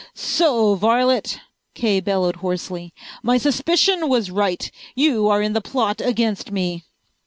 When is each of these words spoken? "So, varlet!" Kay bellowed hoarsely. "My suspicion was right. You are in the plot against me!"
"So, 0.15 0.73
varlet!" 0.73 1.39
Kay 1.75 1.99
bellowed 1.99 2.37
hoarsely. 2.37 2.91
"My 3.21 3.37
suspicion 3.37 4.09
was 4.09 4.31
right. 4.31 4.71
You 4.95 5.27
are 5.27 5.43
in 5.43 5.53
the 5.53 5.61
plot 5.61 6.01
against 6.01 6.51
me!" 6.51 6.85